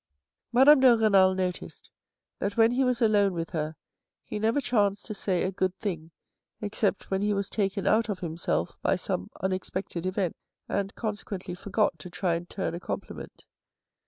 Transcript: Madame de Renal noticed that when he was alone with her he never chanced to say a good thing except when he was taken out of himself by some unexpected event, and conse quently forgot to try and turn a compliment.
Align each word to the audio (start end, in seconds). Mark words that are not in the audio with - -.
Madame 0.51 0.79
de 0.79 0.97
Renal 0.97 1.35
noticed 1.35 1.91
that 2.39 2.57
when 2.57 2.71
he 2.71 2.83
was 2.83 3.03
alone 3.03 3.33
with 3.33 3.51
her 3.51 3.75
he 4.25 4.39
never 4.39 4.59
chanced 4.59 5.05
to 5.05 5.13
say 5.13 5.43
a 5.43 5.51
good 5.51 5.75
thing 5.77 6.09
except 6.59 7.11
when 7.11 7.21
he 7.21 7.35
was 7.35 7.51
taken 7.51 7.85
out 7.85 8.09
of 8.09 8.17
himself 8.17 8.79
by 8.81 8.95
some 8.95 9.29
unexpected 9.41 10.07
event, 10.07 10.35
and 10.67 10.95
conse 10.95 11.23
quently 11.23 11.55
forgot 11.55 11.99
to 11.99 12.09
try 12.09 12.33
and 12.33 12.49
turn 12.49 12.73
a 12.73 12.79
compliment. 12.79 13.45